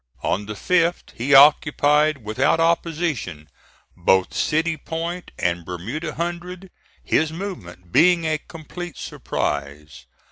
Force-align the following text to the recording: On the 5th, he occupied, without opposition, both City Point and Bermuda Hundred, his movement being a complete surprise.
On 0.23 0.47
the 0.47 0.55
5th, 0.55 1.11
he 1.15 1.35
occupied, 1.35 2.23
without 2.25 2.59
opposition, 2.59 3.47
both 3.95 4.33
City 4.33 4.75
Point 4.75 5.29
and 5.37 5.63
Bermuda 5.63 6.15
Hundred, 6.15 6.71
his 7.03 7.31
movement 7.31 7.91
being 7.91 8.25
a 8.25 8.39
complete 8.39 8.97
surprise. 8.97 10.07